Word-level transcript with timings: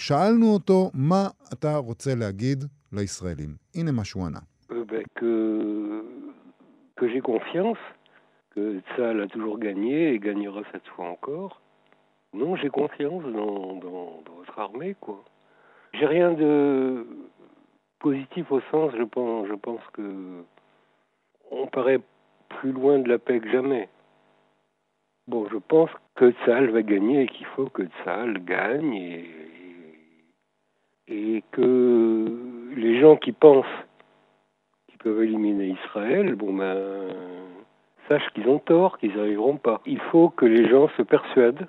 שאלנו 0.00 0.53
אותו, 0.53 0.91
מה 0.93 1.27
אתה 1.53 1.77
רוצה 1.77 2.15
להגיד 2.15 2.63
לישראלים? 2.93 3.55
הנה 3.75 3.91
מה 3.91 4.05
שהוא 4.05 4.25
ענה. 4.25 4.39
que 7.01 7.07
j'ai 7.07 7.21
confiance, 7.21 7.83
que 8.51 8.79
Tsal 8.89 9.21
a 9.21 9.27
toujours 9.27 9.57
gagné 9.57 10.13
et 10.13 10.19
gagnera 10.19 10.61
cette 10.71 10.87
fois 10.89 11.07
encore. 11.09 11.59
Non, 12.33 12.55
j'ai 12.55 12.69
confiance 12.69 13.23
dans, 13.23 13.75
dans, 13.77 14.21
dans, 14.25 14.35
votre 14.37 14.59
armée, 14.59 14.95
quoi. 15.01 15.23
J'ai 15.93 16.05
rien 16.05 16.31
de 16.31 17.07
positif 17.99 18.51
au 18.51 18.61
sens, 18.71 18.91
je 18.95 19.03
pense, 19.03 19.47
je 19.47 19.55
pense 19.55 19.81
que 19.93 20.43
on 21.49 21.65
paraît 21.67 22.01
plus 22.49 22.71
loin 22.71 22.99
de 22.99 23.09
la 23.09 23.17
paix 23.17 23.39
que 23.39 23.51
jamais. 23.51 23.89
Bon, 25.27 25.47
je 25.51 25.57
pense 25.57 25.89
que 26.15 26.31
Tsal 26.31 26.69
va 26.69 26.83
gagner 26.83 27.23
et 27.23 27.27
qu'il 27.27 27.47
faut 27.47 27.67
que 27.67 27.83
Tsal 27.83 28.43
gagne 28.45 28.93
et, 28.93 29.29
et 31.10 31.42
que 31.52 31.70
les 32.76 33.00
gens 33.00 33.16
qui 33.16 33.32
pensent 33.32 33.64
peuvent 35.06 35.22
éliminer 35.22 35.68
Israël, 35.80 36.34
bon 36.34 36.52
ben, 36.60 36.74
sachent 38.08 38.30
qu'ils 38.34 38.48
ont 38.54 38.62
tort, 38.72 38.98
qu'ils 38.98 39.14
n'y 39.14 39.20
arriveront 39.20 39.58
pas. 39.68 39.78
Il 39.86 40.00
faut 40.10 40.28
que 40.38 40.46
les 40.56 40.64
gens 40.72 40.86
se 40.96 41.02
persuadent 41.14 41.64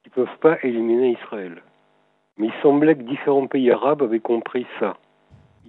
qu'ils 0.00 0.12
ne 0.14 0.18
peuvent 0.20 0.40
pas 0.46 0.56
éliminer 0.68 1.08
Israël. 1.18 1.54
Mais 2.36 2.48
il 2.52 2.56
semblait 2.62 2.94
que 2.98 3.04
différents 3.14 3.48
pays 3.54 3.70
arabes 3.70 4.02
avaient 4.02 4.26
compris 4.32 4.66
ça. 4.80 4.90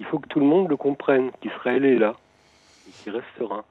Il 0.01 0.05
faut 0.07 0.19
que 0.23 0.27
tout 0.33 0.41
le 0.45 0.49
monde 0.53 0.67
le 0.73 0.77
comprenne, 0.87 1.25
qu'Israël 1.39 1.83
est 1.85 1.99
là, 2.05 2.13
et 2.87 2.91
qu'il 2.99 3.13
restera. 3.19 3.63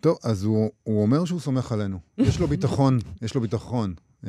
טוב, 0.00 0.18
אז 0.24 0.44
הוא, 0.44 0.70
הוא 0.82 1.02
אומר 1.02 1.24
שהוא 1.24 1.40
סומך 1.40 1.72
עלינו. 1.72 1.98
יש 2.18 2.40
לו 2.40 2.46
ביטחון, 2.46 2.98
יש 3.22 3.34
לו 3.34 3.40
ביטחון. 3.40 3.94
Uh, 4.25 4.27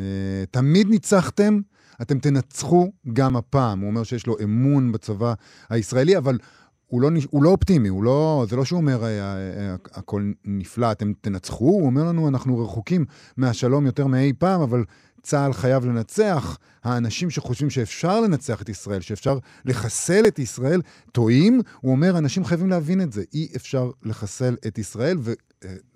תמיד 0.50 0.88
ניצחתם, 0.88 1.60
אתם 2.02 2.18
תנצחו 2.18 2.92
גם 3.12 3.36
הפעם. 3.36 3.80
הוא 3.80 3.88
אומר 3.88 4.02
שיש 4.02 4.26
לו 4.26 4.36
אמון 4.42 4.92
בצבא 4.92 5.34
הישראלי, 5.70 6.16
אבל 6.16 6.38
הוא 6.86 7.00
לא, 7.00 7.10
הוא 7.30 7.42
לא 7.42 7.50
אופטימי, 7.50 7.88
הוא 7.88 8.04
לא, 8.04 8.46
זה 8.48 8.56
לא 8.56 8.64
שהוא 8.64 8.76
אומר 8.76 9.04
אה, 9.04 9.08
אה, 9.08 9.74
הכל 9.92 10.32
נפלא, 10.44 10.92
אתם 10.92 11.12
תנצחו, 11.20 11.64
הוא 11.64 11.86
אומר 11.86 12.04
לנו 12.04 12.28
אנחנו 12.28 12.64
רחוקים 12.64 13.04
מהשלום 13.36 13.86
יותר 13.86 14.06
מאי 14.06 14.32
פעם, 14.38 14.60
אבל 14.60 14.84
צה"ל 15.22 15.52
חייב 15.52 15.86
לנצח. 15.86 16.58
האנשים 16.84 17.30
שחושבים 17.30 17.70
שאפשר 17.70 18.20
לנצח 18.20 18.62
את 18.62 18.68
ישראל, 18.68 19.00
שאפשר 19.00 19.38
לחסל 19.64 20.22
את 20.28 20.38
ישראל, 20.38 20.80
טועים. 21.12 21.60
הוא 21.80 21.92
אומר, 21.92 22.18
אנשים 22.18 22.44
חייבים 22.44 22.70
להבין 22.70 23.00
את 23.00 23.12
זה. 23.12 23.22
אי 23.34 23.48
אפשר 23.56 23.90
לחסל 24.02 24.56
את 24.66 24.78
ישראל, 24.78 25.16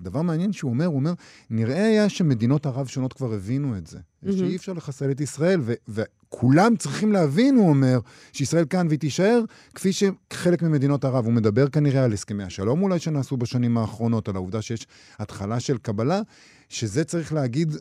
ודבר 0.00 0.22
מעניין 0.22 0.52
שהוא 0.52 0.70
אומר, 0.70 0.86
הוא 0.86 0.94
אומר, 0.94 1.12
נראה 1.50 1.86
היה 1.86 2.08
שמדינות 2.08 2.66
ערב 2.66 2.86
שונות 2.86 3.12
כבר 3.12 3.34
הבינו 3.34 3.77
את 3.77 3.86
זה. 3.86 3.98
Mm-hmm. 3.98 4.32
שאי 4.32 4.56
אפשר 4.56 4.72
לחסל 4.72 5.10
את 5.10 5.20
ישראל, 5.20 5.60
ו- 5.62 5.74
וכולם 5.88 6.77
צריכים 6.77 7.12
להבין, 7.12 7.56
הוא 7.56 7.68
אומר, 7.68 8.00
שישראל 8.32 8.64
כאן 8.70 8.86
והיא 8.88 8.98
תישאר, 8.98 9.44
כפי 9.74 9.90
שחלק 9.92 10.62
ממדינות 10.62 11.04
ערב. 11.04 11.24
הוא 11.24 11.32
מדבר 11.32 11.68
כנראה 11.68 12.04
על 12.04 12.12
הסכמי 12.12 12.44
השלום 12.44 12.82
אולי 12.82 12.98
שנעשו 12.98 13.36
בשנים 13.36 13.78
האחרונות, 13.78 14.28
על 14.28 14.36
העובדה 14.36 14.62
שיש 14.62 14.86
התחלה 15.18 15.60
של 15.60 15.78
קבלה, 15.78 16.20
שזה 16.68 17.05
צריך 17.05 17.32
להגיד 17.32 17.77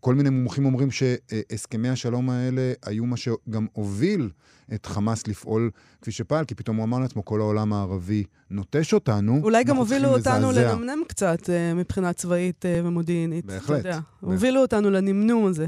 כל 0.00 0.14
מיני 0.14 0.30
מומחים 0.30 0.66
אומרים 0.66 0.90
שהסכמי 0.90 1.88
השלום 1.88 2.30
האלה 2.30 2.72
היו 2.84 3.06
מה 3.06 3.16
שגם 3.16 3.66
הוביל 3.72 4.30
את 4.74 4.86
חמאס 4.86 5.26
לפעול 5.26 5.70
כפי 6.02 6.12
שפעל, 6.12 6.44
כי 6.44 6.54
פתאום 6.54 6.76
הוא 6.76 6.84
אמר 6.84 6.98
לעצמו, 6.98 7.24
כל 7.24 7.40
העולם 7.40 7.72
הערבי 7.72 8.24
נוטש 8.50 8.94
אותנו. 8.94 9.40
אולי 9.42 9.64
גם 9.64 9.76
הובילו 9.76 10.08
אותנו 10.08 10.52
לנמנם 10.52 10.98
קצת 11.08 11.50
אה, 11.50 11.74
מבחינה 11.74 12.12
צבאית 12.12 12.66
אה, 12.66 12.80
ומודיעינית. 12.84 13.44
בהחלט. 13.44 13.84
בהחלט. 13.84 14.02
הובילו 14.20 14.60
אותנו 14.60 14.90
לנמנום 14.90 15.46
הזה. 15.46 15.66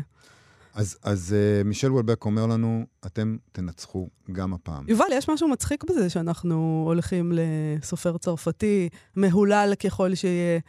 אז, 0.74 0.98
אז 1.02 1.34
uh, 1.34 1.64
מישל 1.68 1.92
וולבק 1.92 2.24
אומר 2.24 2.46
לנו, 2.46 2.86
אתם 3.06 3.36
תנצחו 3.52 4.08
גם 4.32 4.54
הפעם. 4.54 4.84
יובל, 4.88 5.04
יש 5.12 5.28
משהו 5.28 5.48
מצחיק 5.48 5.84
בזה 5.84 6.10
שאנחנו 6.10 6.82
הולכים 6.86 7.32
לסופר 7.34 8.18
צרפתי, 8.18 8.88
מהולל 9.16 9.72
ככל 9.84 10.14
שיהיה, 10.14 10.60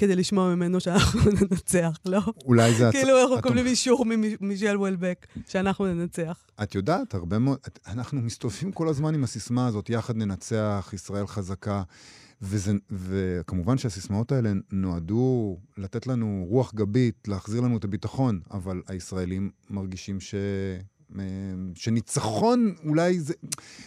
כדי 0.00 0.16
לשמוע 0.16 0.54
ממנו 0.54 0.80
שאנחנו 0.80 1.20
ננצח, 1.40 1.98
לא? 2.06 2.20
אולי 2.44 2.74
זה... 2.74 2.88
כאילו 2.92 3.20
אנחנו 3.22 3.36
מקבלים 3.36 3.66
אישור 3.66 4.04
ממישל 4.40 4.76
וולבק 4.76 5.26
שאנחנו 5.48 5.86
ננצח. 5.86 6.44
את 6.62 6.74
יודעת, 6.74 7.14
הרבה 7.14 7.38
מאוד... 7.38 7.58
אנחנו 7.86 8.20
מסתובבים 8.20 8.72
כל 8.72 8.88
הזמן 8.88 9.14
עם 9.14 9.24
הסיסמה 9.24 9.66
הזאת, 9.66 9.90
יחד 9.90 10.16
ננצח, 10.16 10.90
ישראל 10.92 11.26
חזקה. 11.26 11.82
וזה, 12.42 12.72
וכמובן 12.90 13.78
שהסיסמאות 13.78 14.32
האלה 14.32 14.52
נועדו 14.72 15.56
לתת 15.76 16.06
לנו 16.06 16.46
רוח 16.48 16.74
גבית, 16.74 17.28
להחזיר 17.28 17.60
לנו 17.60 17.76
את 17.76 17.84
הביטחון, 17.84 18.40
אבל 18.50 18.82
הישראלים 18.88 19.50
מרגישים 19.70 20.20
ש... 20.20 20.34
שניצחון 21.74 22.74
אולי 22.84 23.20
זה, 23.20 23.34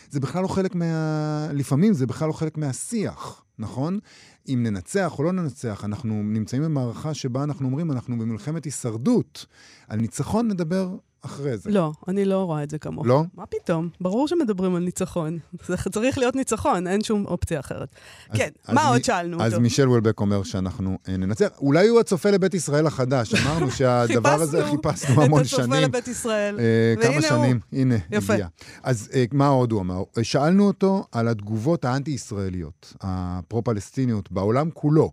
זה 0.09 0.19
בכלל 0.19 0.41
לא 0.43 0.47
חלק 0.47 0.75
מה... 0.75 1.47
לפעמים 1.53 1.93
זה 1.93 2.07
בכלל 2.07 2.27
לא 2.27 2.33
חלק 2.33 2.57
מהשיח, 2.57 3.43
נכון? 3.59 3.99
אם 4.47 4.59
ננצח 4.63 5.19
או 5.19 5.23
לא 5.23 5.31
ננצח, 5.31 5.85
אנחנו 5.85 6.23
נמצאים 6.23 6.63
במערכה 6.63 7.13
שבה 7.13 7.43
אנחנו 7.43 7.65
אומרים, 7.65 7.91
אנחנו 7.91 8.17
במלחמת 8.17 8.65
הישרדות. 8.65 9.45
על 9.87 9.99
ניצחון 9.99 10.47
נדבר 10.47 10.97
אחרי 11.25 11.57
זה. 11.57 11.71
לא, 11.71 11.91
אני 12.07 12.25
לא 12.25 12.43
רואה 12.43 12.63
את 12.63 12.69
זה 12.69 12.79
כמוך. 12.79 13.05
לא? 13.07 13.23
מה 13.35 13.45
פתאום? 13.45 13.89
ברור 14.01 14.27
שמדברים 14.27 14.75
על 14.75 14.83
ניצחון. 14.83 15.39
זה 15.67 15.75
צריך 15.91 16.17
להיות 16.17 16.35
ניצחון, 16.35 16.87
אין 16.87 17.03
שום 17.03 17.25
אופציה 17.25 17.59
אחרת. 17.59 17.89
אז, 18.29 18.37
כן, 18.37 18.49
אז 18.67 18.75
מה 18.75 18.83
מ... 18.83 18.87
עוד 18.87 19.03
שאלנו 19.03 19.37
אז 19.37 19.45
אותו? 19.45 19.55
אז 19.55 19.61
מישל 19.61 19.89
וולבק 19.89 20.19
אומר 20.19 20.43
שאנחנו 20.43 20.97
אה, 21.07 21.17
ננצח. 21.17 21.47
אולי 21.61 21.87
הוא 21.87 21.99
הצופה 21.99 22.29
לבית 22.29 22.53
ישראל 22.53 22.87
החדש. 22.87 23.33
אמרנו 23.45 23.71
שהדבר 23.71 24.29
הזה 24.29 24.65
חיפשנו 24.65 25.23
המון 25.23 25.43
שנים. 25.43 25.63
את 25.63 25.69
הצופה 25.69 25.79
לבית 25.79 26.07
ישראל. 26.07 26.59
אה, 26.59 26.93
כמה 27.01 27.21
שנים, 27.21 27.59
הוא. 27.71 27.79
הנה, 27.79 27.95
יפה. 28.11 28.33
הגיע. 28.33 28.47
אז 28.83 29.09
אה, 29.13 29.25
מה 29.31 29.47
עוד 29.47 29.71
הוא 29.71 29.81
אמר? 29.81 30.03
שאלנו 30.21 30.67
אותו 30.67 31.05
על 31.11 31.27
התגובות 31.27 31.85
האנטי-ישראליות, 31.85 32.93
הפרו-פלסטיניות, 33.01 34.31
בעולם 34.31 34.69
כולו. 34.73 35.11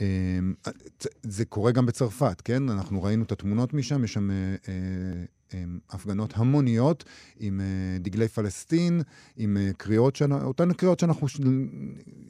אמ, 0.00 0.54
זה 1.22 1.44
קורה 1.44 1.72
גם 1.72 1.86
בצרפת, 1.86 2.40
כן? 2.44 2.68
אנחנו 2.68 3.02
ראינו 3.02 3.24
את 3.24 3.32
התמונות 3.32 3.74
משם, 3.74 4.04
יש 4.04 4.12
שם 4.12 4.30
אה, 4.30 4.36
אה, 4.68 5.24
הפגנות 5.90 6.32
המוניות 6.36 7.04
עם 7.40 7.60
אה, 7.60 7.98
דגלי 7.98 8.28
פלסטין, 8.28 9.02
עם 9.36 9.56
קריאות, 9.76 10.18
אותן 10.44 10.72
קריאות 10.72 11.00
שאנחנו 11.00 11.26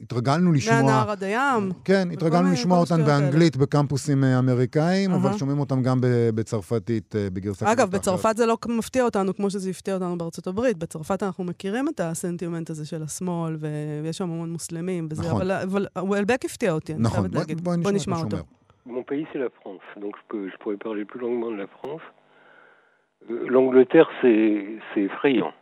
התרגלנו 0.01 0.53
לשמוע. 0.53 0.81
מהנהר 0.81 1.11
עד 1.11 1.23
הים. 1.23 1.71
כן, 1.85 2.07
התרגלנו 2.11 2.51
לשמוע 2.51 2.79
אותן 2.79 3.05
באנגלית 3.05 3.57
בקמפוסים 3.57 4.23
אמריקאים, 4.23 5.11
אבל 5.11 5.37
שומעים 5.37 5.59
אותן 5.59 5.81
גם 5.81 5.97
בצרפתית 6.35 7.15
בגרסה 7.33 7.71
אגב, 7.71 7.91
בצרפת 7.91 8.37
זה 8.37 8.45
לא 8.45 8.57
מפתיע 8.67 9.03
אותנו 9.03 9.35
כמו 9.35 9.49
שזה 9.49 9.69
הפתיע 9.69 9.93
אותנו 9.93 10.17
בארצות 10.17 10.47
הברית. 10.47 10.77
בצרפת 10.77 11.23
אנחנו 11.23 11.43
מכירים 11.43 11.89
את 11.89 11.99
הסנטימנט 11.99 12.69
הזה 12.69 12.85
של 12.85 13.03
השמאל, 13.03 13.57
ויש 14.03 14.17
שם 14.17 14.23
המון 14.23 14.51
מוסלמים 14.51 15.07
וזה, 15.11 15.23
נכון. 15.23 15.51
אבל 15.51 15.87
וולבק 15.97 16.45
הפתיע 16.45 16.71
אותי, 16.71 16.93
אני 16.93 17.09
חייבת 17.09 17.35
להגיד. 17.35 17.61
בוא, 17.61 17.75
בוא 17.83 17.91
נשמע 17.91 18.17
אותו. 18.17 18.37
Mon 18.85 19.03
pays, 19.11 19.25
c'est 19.31 19.39
la 19.39 19.49
France, 19.61 19.85
donc 20.03 20.13
je, 20.19 20.25
peux, 20.27 20.49
je 20.51 20.57
pourrais 20.59 20.75
parler 20.87 21.05
plus 21.05 21.21
longuement 21.25 21.51
de 21.55 21.59
la 21.63 21.67
France. 21.77 22.01
L'Angleterre, 23.29 24.09
c'est 24.21 24.79
effrayant. 24.95 25.53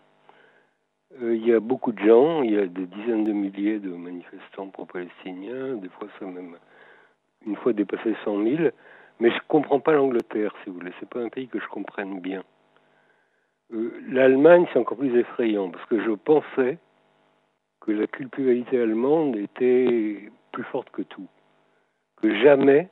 Euh, 1.21 1.35
il 1.35 1.45
y 1.45 1.53
a 1.53 1.59
beaucoup 1.59 1.91
de 1.91 1.99
gens, 1.99 2.41
il 2.41 2.51
y 2.51 2.57
a 2.57 2.65
des 2.65 2.85
dizaines 2.85 3.23
de 3.25 3.33
milliers 3.33 3.79
de 3.79 3.89
manifestants 3.89 4.67
pro-palestiniens, 4.67 5.75
des 5.75 5.89
fois 5.89 6.07
ça 6.19 6.25
même 6.25 6.57
une 7.45 7.55
fois 7.55 7.73
dépassé 7.73 8.15
100 8.23 8.43
000, 8.43 8.69
mais 9.19 9.29
je 9.29 9.35
ne 9.35 9.47
comprends 9.47 9.79
pas 9.79 9.93
l'Angleterre, 9.93 10.53
si 10.63 10.69
vous 10.69 10.77
voulez, 10.77 10.93
c'est 10.99 11.09
pas 11.09 11.19
un 11.19 11.29
pays 11.29 11.47
que 11.47 11.59
je 11.59 11.67
comprenne 11.67 12.19
bien. 12.19 12.43
Euh, 13.73 13.91
L'Allemagne, 14.09 14.65
c'est 14.71 14.79
encore 14.79 14.97
plus 14.97 15.15
effrayant, 15.17 15.69
parce 15.69 15.85
que 15.85 16.01
je 16.01 16.11
pensais 16.11 16.77
que 17.81 17.91
la 17.91 18.07
culpabilité 18.07 18.79
allemande 18.79 19.35
était 19.35 20.29
plus 20.51 20.63
forte 20.65 20.89
que 20.91 21.01
tout. 21.01 21.27
que 22.21 22.35
jamais 22.41 22.89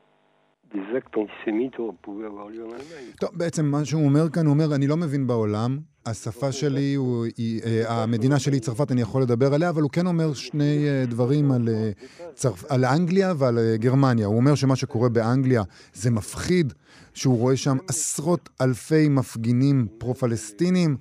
des 0.74 0.97
actes 0.97 1.18
antisémites 1.18 1.78
pouvaient 2.02 2.25
avoir 2.25 2.50
lieu 2.50 2.63
en 2.66 2.72
Allemagne. 2.72 3.16
טוב, 3.19 3.30
בעצם 3.34 3.66
מה 3.66 3.85
שהוא 3.85 4.06
אומר 4.06 4.30
כאן, 4.30 4.46
הוא 4.46 4.53
אומר, 4.53 4.75
אני 4.75 4.88
לא 4.88 4.97
מבין 4.97 5.28
בעולם, 5.28 5.80
השפה 6.06 6.52
שלי, 6.52 6.94
הוא, 6.94 7.25
היא, 7.38 7.62
אה, 7.66 8.04
המדינה 8.04 8.39
שלי 8.39 8.56
היא 8.56 8.62
צרפת, 8.62 8.92
אני 8.92 9.01
יכול 9.01 9.21
לדבר 9.21 9.54
עליה, 9.54 9.69
אבל 9.69 9.81
הוא 9.81 9.92
כן 9.92 10.07
אומר 10.07 10.33
שני 10.33 10.88
אה, 10.88 11.06
דברים 11.06 11.51
על, 11.51 11.69
אה, 11.69 11.92
צרפ, 12.33 12.66
על 12.71 12.86
אנגליה 12.86 13.33
ועל 13.38 13.60
גרמניה. 13.75 14.25
הוא 14.25 14.36
אומר 14.36 14.56
שמה 14.56 14.75
שקורה 14.75 15.10
באנגליה 15.10 15.63
זה 15.94 16.12
מפחיד, 16.12 16.74
שהוא 17.13 17.38
רואה 17.38 17.57
שם 17.57 17.77
עשרות 17.88 18.50
אלפי 18.62 19.10
מפגינים 19.10 19.88
פרו-פלסטינים. 19.98 20.98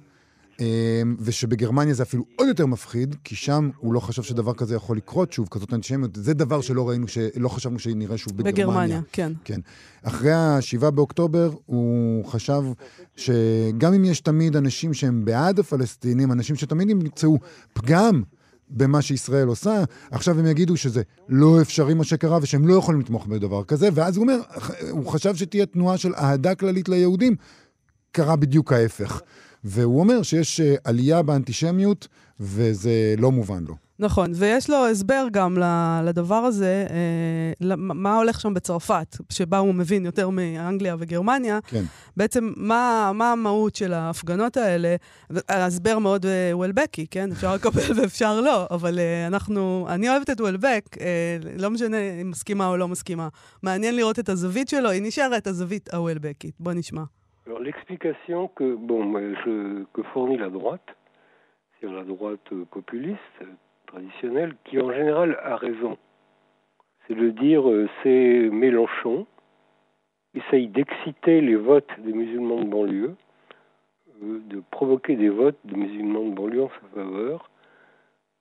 אמ, 0.60 1.16
ושבגרמניה 1.20 1.94
זה 1.94 2.02
אפילו 2.02 2.24
עוד 2.36 2.48
יותר 2.48 2.66
מפחיד, 2.66 3.16
כי 3.24 3.36
שם 3.36 3.70
הוא 3.76 3.94
לא 3.94 4.00
חשב 4.00 4.22
שדבר 4.22 4.54
כזה 4.54 4.74
יכול 4.74 4.96
לקרות 4.96 5.32
שוב, 5.32 5.48
כזאת 5.50 5.74
אנטישמיות. 5.74 6.16
זה 6.16 6.34
דבר 6.34 6.60
שלא 6.60 6.88
ראינו, 6.88 7.08
שלא 7.08 7.48
חשבנו 7.48 7.78
שנראה 7.78 8.18
שוב 8.18 8.36
בגרמניה. 8.36 8.66
בגרמניה, 8.66 9.00
כן. 9.12 9.32
כן. 9.44 9.60
אחרי 10.02 10.32
ה-7 10.32 10.90
באוקטובר, 10.90 11.50
הוא 11.66 12.24
חשב 12.24 12.62
שגם 13.16 13.94
אם 13.94 14.04
יש 14.04 14.20
תמיד 14.20 14.56
אנשים 14.56 14.94
שהם 14.94 15.24
בעד 15.24 15.58
הפלסטינים, 15.58 16.32
אנשים 16.32 16.56
שתמיד 16.56 16.90
ימצאו 16.90 17.38
פגם 17.72 18.22
במה 18.70 19.02
שישראל 19.02 19.48
עושה, 19.48 19.84
עכשיו 20.10 20.38
הם 20.38 20.46
יגידו 20.46 20.76
שזה 20.76 21.02
לא 21.28 21.60
אפשרי 21.60 21.94
מה 21.94 22.04
שקרה 22.04 22.38
ושהם 22.42 22.68
לא 22.68 22.74
יכולים 22.74 23.00
לתמוך 23.00 23.26
בדבר 23.26 23.64
כזה, 23.64 23.88
ואז 23.94 24.16
הוא 24.16 24.22
אומר, 24.22 24.38
הוא 24.90 25.06
חשב 25.06 25.36
שתהיה 25.36 25.66
תנועה 25.66 25.98
של 25.98 26.14
אהדה 26.14 26.54
כללית 26.54 26.88
ליהודים, 26.88 27.36
קרה 28.12 28.36
בדיוק 28.36 28.72
ההפך. 28.72 29.20
והוא 29.64 30.00
אומר 30.00 30.22
שיש 30.22 30.60
אה, 30.60 30.74
עלייה 30.84 31.22
באנטישמיות, 31.22 32.08
וזה 32.40 33.14
לא 33.18 33.32
מובן 33.32 33.64
לו. 33.68 33.74
נכון, 34.00 34.30
ויש 34.34 34.70
לו 34.70 34.86
הסבר 34.86 35.26
גם 35.30 35.58
לדבר 36.04 36.34
הזה, 36.34 36.86
אה, 36.90 37.76
מה 37.76 38.16
הולך 38.16 38.40
שם 38.40 38.54
בצרפת, 38.54 39.16
שבה 39.30 39.58
הוא 39.58 39.74
מבין 39.74 40.04
יותר 40.04 40.28
מאנגליה 40.28 40.96
וגרמניה. 40.98 41.58
כן. 41.66 41.84
בעצם, 42.16 42.52
מה, 42.56 43.10
מה 43.14 43.32
המהות 43.32 43.76
של 43.76 43.92
ההפגנות 43.92 44.56
האלה? 44.56 44.96
ההסבר 45.48 45.98
מאוד 45.98 46.26
אה, 46.26 46.50
וולבקי, 46.52 47.06
כן? 47.10 47.32
אפשר 47.32 47.54
לקבל 47.54 47.92
ואפשר 48.02 48.40
לא, 48.40 48.66
אבל 48.70 48.98
אנחנו, 49.26 49.86
אני 49.88 50.08
אוהבת 50.08 50.30
את 50.30 50.40
וולבק, 50.40 50.96
לא 51.56 51.70
משנה 51.70 51.96
אם 52.20 52.30
מסכימה 52.30 52.68
או 52.68 52.76
לא 52.76 52.88
מסכימה. 52.88 53.28
מעניין 53.62 53.96
לראות 53.96 54.18
את 54.18 54.28
הזווית 54.28 54.68
שלו, 54.68 54.90
היא 54.90 55.02
נשארת 55.02 55.46
הזווית 55.46 55.94
הוולבקית. 55.94 56.54
בוא 56.60 56.72
נשמע. 56.72 57.02
Alors 57.48 57.60
l'explication 57.60 58.48
que, 58.48 58.74
bon, 58.74 59.10
je, 59.16 59.84
que 59.94 60.02
fournit 60.02 60.36
la 60.36 60.50
droite, 60.50 60.94
c'est 61.80 61.90
la 61.90 62.04
droite 62.04 62.52
populiste, 62.70 63.18
traditionnelle, 63.86 64.54
qui 64.64 64.78
en 64.78 64.92
général 64.92 65.38
a 65.42 65.56
raison. 65.56 65.96
C'est 67.06 67.14
de 67.14 67.30
dire 67.30 67.66
euh, 67.66 67.88
c'est 68.02 68.50
Mélenchon, 68.52 69.26
essaye 70.34 70.68
d'exciter 70.68 71.40
les 71.40 71.56
votes 71.56 71.88
des 72.00 72.12
musulmans 72.12 72.60
de 72.60 72.68
banlieue, 72.68 73.16
euh, 74.22 74.40
de 74.50 74.62
provoquer 74.70 75.16
des 75.16 75.30
votes 75.30 75.58
de 75.64 75.74
musulmans 75.74 76.28
de 76.28 76.34
banlieue 76.34 76.64
en 76.64 76.68
sa 76.68 77.00
faveur, 77.00 77.48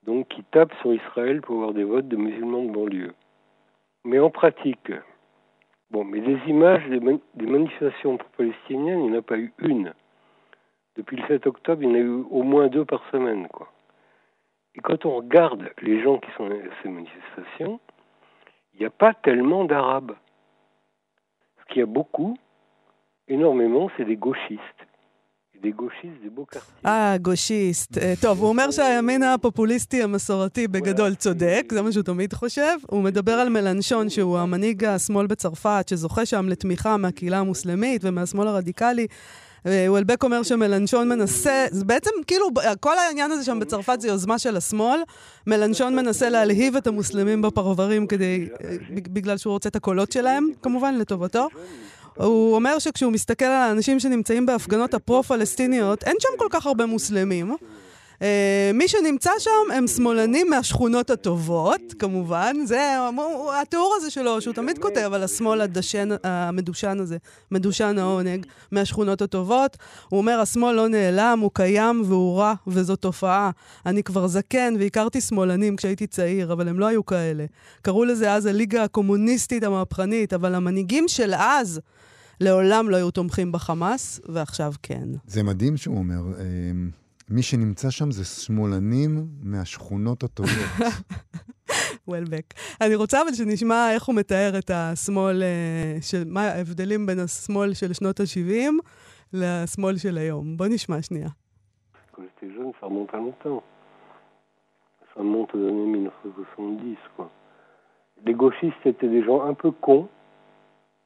donc 0.02 0.28
qui 0.28 0.44
tape 0.50 0.74
sur 0.82 0.92
Israël 0.92 1.40
pour 1.40 1.56
avoir 1.56 1.72
des 1.72 1.84
votes 1.84 2.08
de 2.08 2.16
musulmans 2.16 2.64
de 2.64 2.72
banlieue. 2.72 3.14
Mais 4.04 4.18
en 4.18 4.28
pratique, 4.28 4.92
bon, 5.90 6.04
mais 6.04 6.20
des 6.20 6.38
images 6.46 6.86
des, 6.88 7.00
man 7.00 7.18
des 7.34 7.46
manifestations 7.46 8.18
palestiniennes, 8.36 9.04
il 9.04 9.10
n'y 9.10 9.16
en 9.16 9.20
a 9.20 9.22
pas 9.22 9.38
eu 9.38 9.52
une. 9.58 9.92
Depuis 10.96 11.16
le 11.16 11.26
7 11.26 11.46
octobre, 11.46 11.82
il 11.82 11.88
y 11.88 11.92
en 11.92 11.94
a 11.94 11.98
eu 11.98 12.24
au 12.30 12.42
moins 12.42 12.68
deux 12.68 12.84
par 12.84 13.02
semaine, 13.10 13.48
quoi. 13.48 13.72
Et 14.74 14.80
quand 14.80 15.06
on 15.06 15.16
regarde 15.16 15.70
les 15.82 16.02
gens 16.02 16.18
qui 16.18 16.30
sont 16.32 16.50
à 16.50 16.54
ces 16.82 16.88
manifestations, 16.88 17.80
il 18.74 18.80
n'y 18.80 18.86
a 18.86 18.90
pas 18.90 19.14
tellement 19.14 19.64
d'Arabes. 19.64 20.14
Ce 21.60 21.64
qu'il 21.66 21.80
y 21.80 21.82
a 21.82 21.86
beaucoup, 21.86 22.36
énormément, 23.26 23.90
c'est 23.96 24.04
des 24.04 24.16
gauchistes. 24.16 24.87
אה, 26.86 27.16
גושיסט. 27.22 27.98
טוב, 28.20 28.38
הוא 28.38 28.48
אומר 28.48 28.70
שהימין 28.70 29.22
הפופוליסטי 29.22 30.02
המסורתי 30.02 30.68
בגדול 30.68 31.14
צודק, 31.14 31.64
זה 31.72 31.82
מה 31.82 31.92
שהוא 31.92 32.02
תמיד 32.02 32.32
חושב. 32.32 32.76
הוא 32.86 33.02
מדבר 33.02 33.32
על 33.32 33.48
מלנשון, 33.48 34.10
שהוא 34.10 34.38
המנהיג 34.38 34.84
השמאל 34.84 35.26
בצרפת, 35.26 35.84
שזוכה 35.90 36.26
שם 36.26 36.48
לתמיכה 36.48 36.96
מהקהילה 36.96 37.38
המוסלמית 37.38 38.00
ומהשמאל 38.04 38.48
הרדיקלי. 38.48 39.06
וולבק 39.64 40.24
אומר 40.24 40.42
שמלנשון 40.42 41.08
מנסה, 41.08 41.66
זה 41.70 41.84
בעצם 41.84 42.10
כאילו, 42.26 42.48
כל 42.80 42.98
העניין 42.98 43.30
הזה 43.30 43.44
שם 43.44 43.60
בצרפת 43.60 44.00
זה 44.00 44.08
יוזמה 44.08 44.38
של 44.38 44.56
השמאל. 44.56 45.00
מלנשון 45.46 45.96
מנסה 45.96 46.28
להלהיב 46.28 46.76
את 46.76 46.86
המוסלמים 46.86 47.42
בפרברים 47.42 48.06
כדי, 48.06 48.48
בגלל 49.14 49.36
שהוא 49.36 49.52
רוצה 49.52 49.68
את 49.68 49.76
הקולות 49.76 50.12
שלהם, 50.12 50.48
כמובן, 50.62 50.94
לטובתו. 50.94 51.48
הוא 52.18 52.54
אומר 52.54 52.78
שכשהוא 52.78 53.12
מסתכל 53.12 53.44
על 53.44 53.52
האנשים 53.52 54.00
שנמצאים 54.00 54.46
בהפגנות 54.46 54.94
הפרו-פלסטיניות, 54.94 56.02
אין 56.04 56.16
שם 56.20 56.28
כל 56.38 56.46
כך 56.50 56.66
הרבה 56.66 56.86
מוסלמים. 56.86 57.56
Uh, 58.18 58.22
מי 58.74 58.88
שנמצא 58.88 59.30
שם 59.38 59.72
הם 59.74 59.86
שמאלנים 59.86 60.50
מהשכונות 60.50 61.10
הטובות, 61.10 61.94
כמובן. 61.98 62.56
זה 62.66 62.96
התיאור 63.62 63.94
הזה 63.96 64.10
שלו, 64.10 64.40
שהוא 64.40 64.54
תמיד 64.54 64.78
כותב 64.78 65.10
על 65.12 65.22
השמאל 65.22 65.60
הדשן, 65.60 66.08
המדושן 66.24 66.98
הזה, 67.00 67.16
מדושן 67.50 67.98
העונג, 67.98 68.46
מהשכונות 68.72 69.22
הטובות. 69.22 69.76
הוא 70.08 70.18
אומר, 70.18 70.40
השמאל 70.40 70.74
לא 70.74 70.88
נעלם, 70.88 71.38
הוא 71.42 71.50
קיים 71.54 72.02
והוא 72.06 72.38
רע, 72.38 72.54
וזו 72.66 72.96
תופעה. 72.96 73.50
אני 73.86 74.02
כבר 74.02 74.26
זקן 74.26 74.74
והכרתי 74.78 75.20
שמאלנים 75.20 75.76
כשהייתי 75.76 76.06
צעיר, 76.06 76.52
אבל 76.52 76.68
הם 76.68 76.78
לא 76.80 76.86
היו 76.86 77.06
כאלה. 77.06 77.44
קראו 77.82 78.04
לזה 78.04 78.32
אז 78.32 78.46
הליגה 78.46 78.84
הקומוניסטית 78.84 79.62
המהפכנית, 79.62 80.32
אבל 80.32 80.54
המנהיגים 80.54 81.04
של 81.08 81.34
אז... 81.34 81.80
לעולם 82.40 82.90
לא 82.90 82.96
היו 82.96 83.10
תומכים 83.10 83.52
בחמאס, 83.52 84.20
ועכשיו 84.28 84.72
כן. 84.82 85.08
זה 85.26 85.42
מדהים 85.42 85.76
שהוא 85.76 85.98
אומר. 85.98 86.20
מי 87.30 87.42
שנמצא 87.42 87.90
שם 87.90 88.10
זה 88.10 88.24
שמאלנים 88.24 89.26
מהשכונות 89.42 90.22
הטובות. 90.22 90.52
וולבק. 92.08 92.54
אני 92.80 92.94
רוצה 92.94 93.22
אבל 93.22 93.32
שנשמע 93.32 93.92
איך 93.92 94.04
הוא 94.04 94.14
מתאר 94.14 94.58
את 94.58 94.70
השמאל, 94.70 95.42
של, 96.00 96.22
מה 96.26 96.42
ההבדלים 96.42 97.06
בין 97.06 97.18
השמאל 97.18 97.74
של 97.74 97.92
שנות 97.92 98.20
ה-70 98.20 98.72
לשמאל 99.32 99.96
של 99.96 100.18
היום. 100.18 100.56
בוא 100.56 100.66
נשמע 100.66 101.02
שנייה. 101.02 101.28
Ça 105.14 105.24
monte 105.24 105.52
aux 105.52 105.66
années 105.66 105.86
1970, 105.86 106.96
quoi. 107.16 107.28
Les 108.24 108.34
gauchistes 108.34 108.84
étaient 108.86 109.08
des 109.08 109.24
gens 109.24 109.42
un 109.42 109.54
peu 109.54 109.72
cons, 109.72 110.08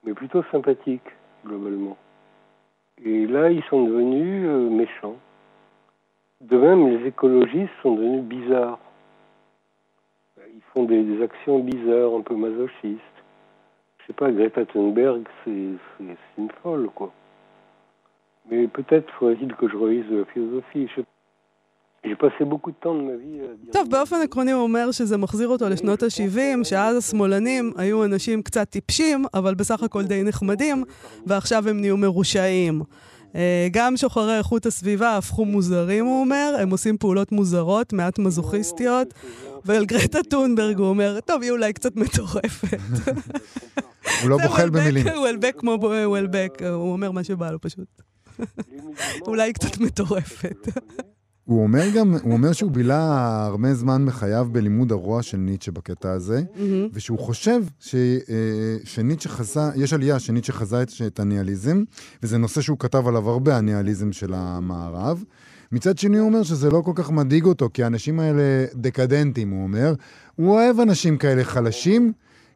mais 0.04 0.12
plutôt 0.12 0.42
sympathiques, 0.52 1.10
globalement. 1.46 1.96
Et 3.02 3.26
là, 3.26 3.50
ils 3.50 3.64
sont 3.70 3.84
devenus 3.84 4.46
euh, 4.46 4.68
méchants. 4.68 5.16
De 6.41 6.57
même, 6.57 6.87
les 6.87 7.07
écologistes 7.07 7.73
sont 7.81 7.95
devenus 7.95 8.23
bizarres. 8.23 8.79
Ils 10.37 10.61
font 10.73 10.83
des, 10.83 11.03
des 11.03 11.23
actions 11.23 11.59
bizarres, 11.59 12.13
un 12.15 12.21
peu 12.21 12.35
masochistes. 12.35 13.17
Je 13.99 14.07
sais 14.07 14.13
pas, 14.13 14.31
Greta 14.31 14.65
Thunberg, 14.65 15.23
c'est 15.43 15.51
une 16.37 16.51
folle, 16.61 16.89
quoi. 16.95 17.11
Mais 18.49 18.67
peut-être 18.67 19.11
faudrait-il 19.19 19.53
que 19.55 19.67
je 19.67 19.75
revise 19.75 20.05
de 20.09 20.17
la 20.19 20.25
philosophie. 20.25 20.87
Je 20.87 21.01
sais 21.01 21.05
טוב, 23.71 23.89
באופן 23.89 24.15
עקרוני 24.23 24.51
הוא 24.51 24.63
אומר 24.63 24.91
שזה 24.91 25.17
מחזיר 25.17 25.47
אותו 25.47 25.69
לשנות 25.69 26.03
ה-70, 26.03 26.63
שאז 26.63 26.97
השמאלנים 26.97 27.71
היו 27.77 28.05
אנשים 28.05 28.41
קצת 28.41 28.69
טיפשים, 28.69 29.25
אבל 29.33 29.55
בסך 29.55 29.83
הכל 29.83 30.03
די 30.03 30.23
נחמדים, 30.23 30.83
ועכשיו 31.25 31.69
הם 31.69 31.81
נהיו 31.81 31.97
מרושעים. 31.97 32.81
גם 33.70 33.96
שוחרי 33.96 34.38
איכות 34.38 34.66
הסביבה 34.66 35.16
הפכו 35.16 35.44
מוזרים, 35.44 36.04
הוא 36.04 36.20
אומר, 36.20 36.56
הם 36.60 36.70
עושים 36.70 36.98
פעולות 36.98 37.32
מוזרות, 37.32 37.92
מעט 37.92 38.18
מזוכיסטיות, 38.18 39.14
ואל 39.64 39.84
גרטה 39.84 40.18
טונברג 40.30 40.78
הוא 40.78 40.88
אומר, 40.88 41.18
טוב, 41.20 41.42
היא 41.42 41.50
אולי 41.50 41.72
קצת 41.72 41.96
מטורפת. 41.96 42.78
הוא 44.22 44.30
לא 44.30 44.38
בוחל 44.42 44.70
במילים. 44.70 45.08
הוא 45.08 45.28
אלבק 45.28 45.54
כמו 45.58 45.78
וולבק, 45.80 46.58
הוא 46.62 46.92
אומר 46.92 47.10
מה 47.10 47.24
שבא 47.24 47.50
לו 47.50 47.60
פשוט. 47.60 48.02
אולי 49.26 49.42
היא 49.42 49.54
קצת 49.54 49.78
מטורפת. 49.78 50.68
הוא 51.44 51.62
אומר 51.62 51.84
גם, 51.96 52.14
הוא 52.22 52.32
אומר 52.32 52.52
שהוא 52.52 52.70
בילה 52.70 53.44
הרבה 53.46 53.74
זמן 53.74 54.06
בחייו 54.06 54.48
בלימוד 54.52 54.92
הרוע 54.92 55.22
של 55.22 55.36
ניטשה 55.36 55.72
בקטע 55.72 56.12
הזה, 56.12 56.42
mm-hmm. 56.54 56.60
ושהוא 56.92 57.18
חושב 57.18 57.62
ש, 57.80 57.94
שניטשה 58.84 59.28
חזה, 59.28 59.60
יש 59.76 59.92
עלייה 59.92 60.18
שניטשה 60.18 60.52
חזה 60.52 60.82
את, 60.82 60.90
את 61.06 61.20
הניאליזם, 61.20 61.84
וזה 62.22 62.38
נושא 62.38 62.60
שהוא 62.60 62.78
כתב 62.78 63.06
עליו 63.06 63.30
הרבה, 63.30 63.56
הניאליזם 63.56 64.12
של 64.12 64.34
המערב. 64.34 65.24
מצד 65.72 65.98
שני 65.98 66.18
הוא 66.18 66.28
אומר 66.28 66.42
שזה 66.42 66.70
לא 66.70 66.82
כל 66.84 66.92
כך 66.94 67.10
מדאיג 67.10 67.44
אותו, 67.44 67.68
כי 67.74 67.84
האנשים 67.84 68.20
האלה 68.20 68.64
דקדנטים, 68.74 69.50
הוא 69.50 69.62
אומר. 69.62 69.94
הוא 70.36 70.50
אוהב 70.50 70.80
אנשים 70.80 71.18
כאלה 71.18 71.44
חלשים, 71.44 72.12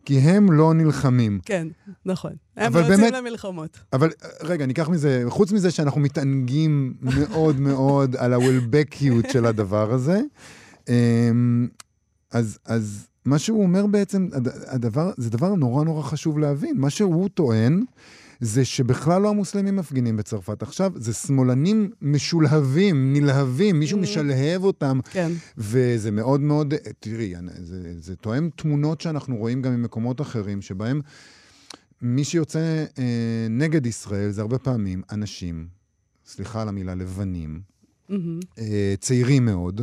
כי 0.07 0.19
הם 0.19 0.53
לא 0.53 0.75
נלחמים. 0.75 1.41
כן, 1.45 1.69
נכון. 2.05 2.33
הם 2.57 2.75
לא 2.75 2.79
יוצאים 2.79 3.15
למלחמות. 3.15 3.79
אבל 3.93 4.11
רגע, 4.43 4.67
ניקח 4.67 4.89
מזה, 4.89 5.25
חוץ 5.29 5.53
מזה 5.53 5.71
שאנחנו 5.71 6.01
מתענגים 6.01 6.95
מאוד 7.03 7.61
מאוד 7.61 8.17
על 8.17 8.33
הוולבקיות 8.33 9.25
של 9.31 9.47
הדבר 9.47 9.93
הזה, 9.93 10.21
אמ, 10.89 11.69
אז, 12.33 12.59
אז 12.65 13.07
מה 13.25 13.39
שהוא 13.39 13.63
אומר 13.63 13.87
בעצם, 13.87 14.29
הדבר, 14.67 15.11
זה 15.17 15.31
דבר 15.31 15.55
נורא 15.55 15.85
נורא 15.85 16.03
חשוב 16.03 16.39
להבין. 16.39 16.79
מה 16.79 16.91
שהוא 16.91 17.29
טוען, 17.29 17.85
זה 18.40 18.64
שבכלל 18.64 19.23
לא 19.23 19.28
המוסלמים 19.28 19.76
מפגינים 19.76 20.16
בצרפת. 20.16 20.62
עכשיו, 20.62 20.93
זה 20.95 21.12
שמאלנים 21.12 21.90
משולהבים, 22.02 23.12
נלהבים, 23.12 23.78
מישהו 23.78 23.99
mm-hmm. 23.99 24.02
משלהב 24.02 24.64
אותם. 24.64 25.00
כן. 25.12 25.33
וזה 25.59 26.11
מאוד 26.11 26.40
מאוד, 26.40 26.75
תראי, 27.00 27.35
זה, 27.59 27.93
זה 27.99 28.16
תואם 28.16 28.50
תמונות 28.57 29.00
שאנחנו 29.00 29.37
רואים 29.37 29.62
גם 29.62 29.75
ממקומות 29.75 30.21
אחרים, 30.21 30.62
שבהם 30.62 31.00
מי 32.02 32.25
שיוצא 32.25 32.85
אה, 32.99 33.47
נגד 33.50 33.87
ישראל 33.87 34.31
זה 34.31 34.40
הרבה 34.40 34.59
פעמים 34.59 35.02
אנשים, 35.12 35.66
סליחה 36.26 36.62
על 36.62 36.69
המילה, 36.69 36.95
לבנים, 36.95 37.61
mm-hmm. 38.11 38.14
אה, 38.59 38.95
צעירים 39.00 39.45
מאוד, 39.45 39.81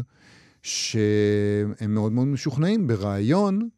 שהם 0.61 1.93
מאוד 1.93 2.11
מאוד 2.11 2.27
משוכנעים 2.27 2.87
ברעיון 2.87 3.69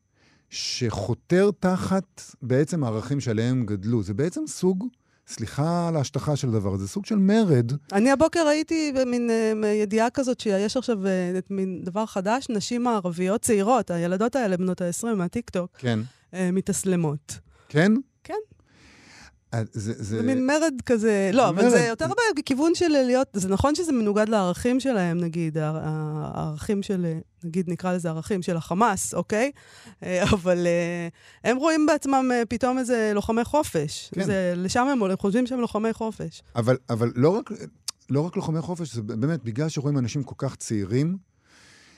שחותר 0.56 1.50
תחת 1.60 2.22
בעצם 2.42 2.84
הערכים 2.84 3.20
שעליהם 3.20 3.66
גדלו. 3.66 4.04
זה 4.04 4.14
בעצם 4.14 4.42
סוג... 4.48 4.88
סליחה 5.28 5.88
על 5.88 5.96
ההשטחה 5.96 6.36
של 6.36 6.52
דבר, 6.52 6.78
זה 6.78 6.88
סוג 6.88 7.06
של 7.06 7.16
מרד. 7.16 7.72
אני 7.94 8.12
הבוקר 8.12 8.48
ראיתי 8.48 8.92
במין 8.96 9.30
uh, 9.30 9.66
ידיעה 9.66 10.10
כזאת 10.10 10.40
שיש 10.40 10.78
עכשיו 10.78 10.98
uh, 11.04 11.08
מין 11.50 11.82
דבר 11.84 12.06
חדש, 12.06 12.48
נשים 12.50 12.88
הערביות 12.88 13.42
צעירות, 13.42 13.92
הילדות 13.92 14.36
האלה, 14.36 14.58
בנות 14.58 14.82
ה-20 14.82 15.16
מהטיקטוק, 15.16 15.72
כן. 15.78 16.00
uh, 16.32 16.36
מתאסלמות. 16.54 17.38
כן? 17.70 17.92
זה, 19.72 19.94
זה... 19.94 20.04
זה 20.04 20.22
מין 20.22 20.48
מרד 20.48 20.74
כזה, 20.86 21.32
לא, 21.34 21.50
אבל 21.50 21.62
מרד. 21.62 21.70
זה 21.70 21.80
יותר 21.80 22.06
בכיוון 22.38 22.76
של 22.76 22.88
להיות, 22.88 23.28
זה 23.34 23.50
נכון 23.50 23.76
שזה 23.76 23.92
מנוגד 23.92 24.30
לערכים 24.30 24.80
שלהם, 24.80 25.18
נגיד, 25.18 25.58
הע- 25.58 25.82
הערכים 26.34 26.84
של, 26.84 27.06
נגיד 27.44 27.70
נקרא 27.70 27.94
לזה 27.94 28.10
ערכים 28.10 28.42
של 28.42 28.58
החמאס, 28.58 29.14
אוקיי? 29.14 29.52
אה, 30.04 30.24
אבל 30.24 30.68
אה, 30.68 31.08
הם 31.52 31.58
רואים 31.58 31.86
בעצמם 31.86 32.32
אה, 32.34 32.44
פתאום 32.50 32.78
איזה 32.78 33.12
לוחמי 33.16 33.44
חופש. 33.44 34.12
כן. 34.16 34.24
זה, 34.24 34.54
לשם 34.58 34.88
הם 34.88 35.00
עולים, 35.00 35.18
חושבים 35.18 35.48
שהם 35.48 35.60
לוחמי 35.60 35.94
חופש. 35.94 36.42
אבל, 36.56 36.78
אבל 36.90 37.12
לא, 37.16 37.30
רק, 37.30 37.52
לא 38.10 38.22
רק 38.22 38.36
לוחמי 38.36 38.62
חופש, 38.62 38.94
זה 38.94 39.02
באמת, 39.02 39.44
בגלל 39.44 39.70
שרואים 39.70 39.98
אנשים 39.98 40.24
כל 40.24 40.36
כך 40.38 40.56
צעירים, 40.56 41.18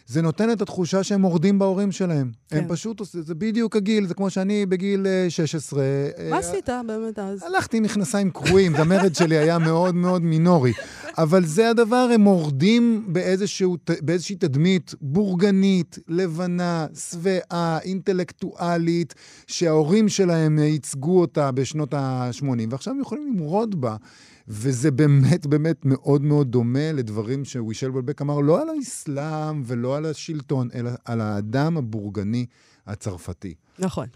זה 0.07 0.21
נותן 0.21 0.51
את 0.51 0.61
התחושה 0.61 1.03
שהם 1.03 1.21
מורדים 1.21 1.59
בהורים 1.59 1.91
שלהם. 1.91 2.31
כן. 2.49 2.57
הם 2.57 2.65
פשוט 2.67 2.99
עושים, 2.99 3.21
זה 3.21 3.35
בדיוק 3.35 3.75
הגיל, 3.75 4.07
זה 4.07 4.13
כמו 4.13 4.29
שאני 4.29 4.65
בגיל 4.65 5.07
אה, 5.07 5.29
16. 5.29 5.83
מה 6.29 6.35
אה, 6.35 6.39
עשית 6.39 6.69
באמת 6.87 7.19
אז? 7.19 7.43
הלכתי 7.43 7.77
עם 7.77 7.83
מכנסיים 7.83 8.31
קרועים, 8.31 8.75
המרד 8.75 9.15
שלי 9.15 9.37
היה 9.37 9.57
מאוד 9.57 9.95
מאוד 9.95 10.21
מינורי. 10.21 10.73
אבל 11.17 11.45
זה 11.45 11.69
הדבר, 11.69 12.09
הם 12.13 12.21
מורדים 12.21 13.05
באיזשהו, 13.07 13.77
באיזושהי 14.01 14.35
תדמית 14.35 14.95
בורגנית, 15.01 15.99
לבנה, 16.07 16.87
שבעה, 17.11 17.79
אינטלקטואלית, 17.83 19.15
שההורים 19.47 20.09
שלהם 20.09 20.59
ייצגו 20.59 21.19
אותה 21.21 21.51
בשנות 21.51 21.93
ה-80, 21.93 22.45
ועכשיו 22.69 22.93
הם 22.93 22.99
יכולים 23.01 23.33
למרוד 23.33 23.81
בה. 23.81 23.95
וזה 24.47 24.91
באמת 24.91 25.45
באמת 25.45 25.85
מאוד 25.85 26.21
מאוד 26.21 26.51
דומה 26.51 26.91
לדברים 26.91 27.45
שווישל 27.45 27.91
וולבק 27.91 28.21
אמר, 28.21 28.39
לא 28.39 28.61
על 28.61 28.69
האסלאם 28.69 29.63
ולא 29.65 29.97
על 29.97 30.05
השלטון, 30.05 30.69
אלא 30.73 30.91
על 31.05 31.21
האדם 31.21 31.77
הבורגני 31.77 32.45
הצרפתי. 32.87 33.53
נכון. 33.79 34.07